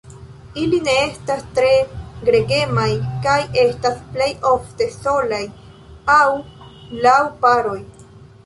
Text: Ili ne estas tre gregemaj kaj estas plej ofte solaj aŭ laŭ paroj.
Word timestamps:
Ili 0.59 0.77
ne 0.85 0.93
estas 1.01 1.41
tre 1.57 1.69
gregemaj 2.29 2.87
kaj 3.27 3.37
estas 3.65 4.01
plej 4.15 4.31
ofte 4.55 4.89
solaj 4.97 5.45
aŭ 6.17 6.25
laŭ 7.07 7.21
paroj. 7.45 7.81